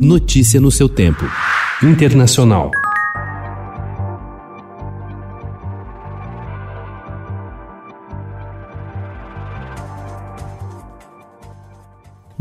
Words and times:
Notícia 0.00 0.58
no 0.58 0.70
seu 0.70 0.88
tempo. 0.88 1.26
Internacional. 1.82 2.70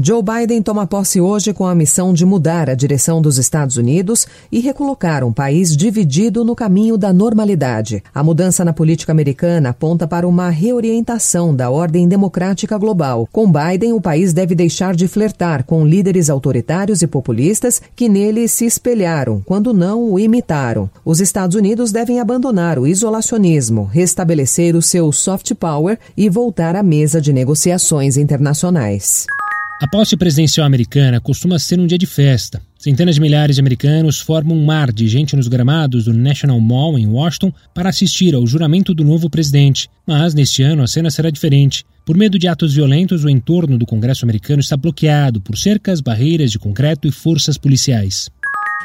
Joe 0.01 0.23
Biden 0.23 0.61
toma 0.61 0.87
posse 0.87 1.19
hoje 1.19 1.51
com 1.51 1.65
a 1.65 1.75
missão 1.75 2.13
de 2.13 2.25
mudar 2.25 2.69
a 2.69 2.73
direção 2.73 3.21
dos 3.21 3.37
Estados 3.37 3.75
Unidos 3.75 4.25
e 4.49 4.61
recolocar 4.61 5.25
um 5.25 5.33
país 5.33 5.75
dividido 5.75 6.45
no 6.45 6.55
caminho 6.55 6.97
da 6.97 7.11
normalidade. 7.11 8.01
A 8.15 8.23
mudança 8.23 8.63
na 8.63 8.71
política 8.71 9.11
americana 9.11 9.71
aponta 9.71 10.07
para 10.07 10.25
uma 10.25 10.49
reorientação 10.49 11.53
da 11.53 11.69
ordem 11.69 12.07
democrática 12.07 12.77
global. 12.77 13.27
Com 13.29 13.51
Biden, 13.51 13.91
o 13.91 13.99
país 13.99 14.31
deve 14.31 14.55
deixar 14.55 14.95
de 14.95 15.05
flertar 15.05 15.65
com 15.65 15.85
líderes 15.85 16.29
autoritários 16.29 17.01
e 17.01 17.07
populistas 17.07 17.81
que 17.93 18.07
nele 18.07 18.47
se 18.47 18.65
espelharam, 18.65 19.41
quando 19.45 19.73
não 19.73 20.13
o 20.13 20.17
imitaram. 20.17 20.89
Os 21.03 21.19
Estados 21.19 21.57
Unidos 21.57 21.91
devem 21.91 22.21
abandonar 22.21 22.79
o 22.79 22.87
isolacionismo, 22.87 23.83
restabelecer 23.83 24.77
o 24.77 24.81
seu 24.81 25.11
soft 25.11 25.53
power 25.55 25.99
e 26.15 26.29
voltar 26.29 26.77
à 26.77 26.81
mesa 26.81 27.19
de 27.19 27.33
negociações 27.33 28.15
internacionais. 28.15 29.27
A 29.81 29.87
posse 29.87 30.17
presidencial 30.17 30.67
americana 30.67 31.21
costuma 31.21 31.57
ser 31.57 31.79
um 31.79 31.87
dia 31.87 31.97
de 31.97 32.05
festa. 32.05 32.61
Centenas 32.77 33.15
de 33.15 33.21
milhares 33.21 33.55
de 33.55 33.61
americanos 33.61 34.19
formam 34.19 34.57
um 34.57 34.65
mar 34.65 34.91
de 34.91 35.07
gente 35.07 35.37
nos 35.37 35.47
gramados 35.47 36.03
do 36.03 36.13
National 36.13 36.59
Mall 36.59 36.99
em 36.99 37.07
Washington 37.07 37.53
para 37.73 37.87
assistir 37.87 38.35
ao 38.35 38.45
juramento 38.45 38.93
do 38.93 39.05
novo 39.05 39.29
presidente. 39.29 39.89
Mas 40.05 40.33
neste 40.33 40.61
ano 40.63 40.83
a 40.83 40.87
cena 40.87 41.09
será 41.09 41.29
diferente. 41.29 41.85
Por 42.05 42.17
medo 42.17 42.37
de 42.37 42.45
atos 42.45 42.73
violentos, 42.73 43.23
o 43.23 43.29
entorno 43.29 43.77
do 43.77 43.85
Congresso 43.85 44.25
americano 44.25 44.59
está 44.59 44.75
bloqueado 44.75 45.39
por 45.39 45.57
cercas, 45.57 46.01
barreiras 46.01 46.51
de 46.51 46.59
concreto 46.59 47.07
e 47.07 47.11
forças 47.11 47.57
policiais. 47.57 48.29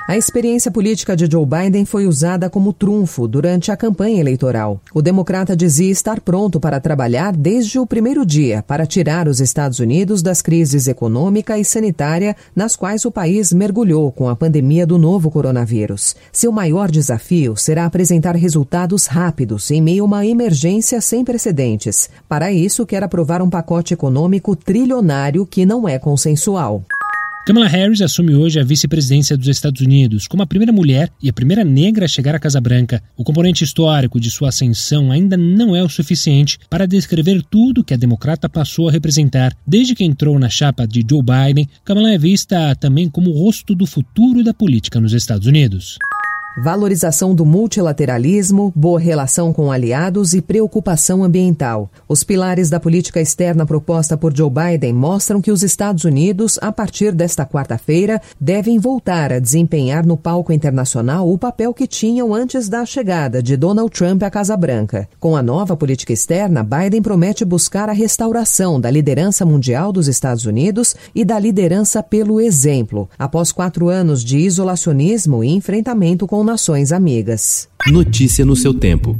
A 0.06 0.18
experiência 0.18 0.70
política 0.70 1.16
de 1.16 1.24
Joe 1.24 1.46
Biden 1.46 1.86
foi 1.86 2.06
usada 2.06 2.50
como 2.50 2.74
trunfo 2.74 3.26
durante 3.26 3.72
a 3.72 3.76
campanha 3.76 4.20
eleitoral. 4.20 4.78
O 4.92 5.00
democrata 5.00 5.56
dizia 5.56 5.90
estar 5.90 6.20
pronto 6.20 6.60
para 6.60 6.78
trabalhar 6.78 7.34
desde 7.34 7.78
o 7.78 7.86
primeiro 7.86 8.24
dia 8.26 8.62
para 8.62 8.84
tirar 8.84 9.26
os 9.26 9.40
Estados 9.40 9.78
Unidos 9.78 10.20
das 10.20 10.42
crises 10.42 10.88
econômica 10.88 11.58
e 11.58 11.64
sanitária 11.64 12.36
nas 12.54 12.76
quais 12.76 13.06
o 13.06 13.10
país 13.10 13.50
mergulhou 13.50 14.12
com 14.12 14.28
a 14.28 14.36
pandemia 14.36 14.86
do 14.86 14.98
novo 14.98 15.30
coronavírus. 15.30 16.14
Seu 16.30 16.52
maior 16.52 16.90
desafio 16.90 17.56
será 17.56 17.86
apresentar 17.86 18.36
resultados 18.36 19.06
rápidos 19.06 19.70
em 19.70 19.80
meio 19.80 20.02
a 20.02 20.06
uma 20.06 20.26
emergência 20.26 21.00
sem 21.00 21.24
precedentes. 21.24 22.10
Para 22.28 22.52
isso, 22.52 22.84
quer 22.84 23.02
aprovar 23.02 23.40
um 23.40 23.48
pacote 23.48 23.94
econômico 23.94 24.54
trilionário 24.54 25.46
que 25.46 25.64
não 25.64 25.88
é 25.88 25.98
consensual. 25.98 26.84
Kamala 27.44 27.68
Harris 27.68 28.00
assume 28.00 28.34
hoje 28.34 28.58
a 28.58 28.64
vice-presidência 28.64 29.36
dos 29.36 29.48
Estados 29.48 29.82
Unidos 29.82 30.26
como 30.26 30.42
a 30.42 30.46
primeira 30.46 30.72
mulher 30.72 31.10
e 31.22 31.28
a 31.28 31.32
primeira 31.32 31.62
negra 31.62 32.06
a 32.06 32.08
chegar 32.08 32.34
à 32.34 32.38
Casa 32.38 32.58
Branca. 32.58 33.02
O 33.18 33.22
componente 33.22 33.62
histórico 33.62 34.18
de 34.18 34.30
sua 34.30 34.48
ascensão 34.48 35.12
ainda 35.12 35.36
não 35.36 35.76
é 35.76 35.82
o 35.82 35.88
suficiente 35.88 36.58
para 36.70 36.86
descrever 36.86 37.42
tudo 37.42 37.84
que 37.84 37.92
a 37.92 37.98
democrata 37.98 38.48
passou 38.48 38.88
a 38.88 38.92
representar. 38.92 39.54
Desde 39.66 39.94
que 39.94 40.04
entrou 40.04 40.38
na 40.38 40.48
chapa 40.48 40.86
de 40.86 41.04
Joe 41.06 41.20
Biden, 41.22 41.68
Kamala 41.84 42.14
é 42.14 42.18
vista 42.18 42.74
também 42.76 43.10
como 43.10 43.28
o 43.28 43.38
rosto 43.38 43.74
do 43.74 43.84
futuro 43.84 44.42
da 44.42 44.54
política 44.54 44.98
nos 44.98 45.12
Estados 45.12 45.46
Unidos 45.46 45.98
valorização 46.56 47.34
do 47.34 47.44
multilateralismo, 47.44 48.72
boa 48.76 49.00
relação 49.00 49.52
com 49.52 49.72
aliados 49.72 50.34
e 50.34 50.40
preocupação 50.40 51.24
ambiental. 51.24 51.90
Os 52.08 52.22
pilares 52.22 52.70
da 52.70 52.78
política 52.78 53.20
externa 53.20 53.66
proposta 53.66 54.16
por 54.16 54.36
Joe 54.36 54.50
Biden 54.50 54.92
mostram 54.92 55.40
que 55.40 55.50
os 55.50 55.62
Estados 55.62 56.04
Unidos, 56.04 56.58
a 56.62 56.70
partir 56.70 57.12
desta 57.12 57.44
quarta-feira, 57.44 58.20
devem 58.40 58.78
voltar 58.78 59.32
a 59.32 59.40
desempenhar 59.40 60.06
no 60.06 60.16
palco 60.16 60.52
internacional 60.52 61.28
o 61.28 61.36
papel 61.36 61.74
que 61.74 61.86
tinham 61.86 62.32
antes 62.32 62.68
da 62.68 62.86
chegada 62.86 63.42
de 63.42 63.56
Donald 63.56 63.90
Trump 63.90 64.22
à 64.22 64.30
Casa 64.30 64.56
Branca. 64.56 65.08
Com 65.18 65.36
a 65.36 65.42
nova 65.42 65.76
política 65.76 66.12
externa, 66.12 66.62
Biden 66.62 67.02
promete 67.02 67.44
buscar 67.44 67.88
a 67.88 67.92
restauração 67.92 68.80
da 68.80 68.90
liderança 68.90 69.44
mundial 69.44 69.92
dos 69.92 70.06
Estados 70.06 70.46
Unidos 70.46 70.94
e 71.14 71.24
da 71.24 71.38
liderança 71.38 72.02
pelo 72.02 72.40
exemplo, 72.40 73.08
após 73.18 73.50
quatro 73.50 73.88
anos 73.88 74.22
de 74.22 74.38
isolacionismo 74.38 75.42
e 75.42 75.48
enfrentamento 75.48 76.26
com 76.26 76.43
nações 76.44 76.92
amigas. 76.92 77.68
Notícia 77.86 78.44
no 78.44 78.54
seu 78.54 78.72
tempo. 78.72 79.18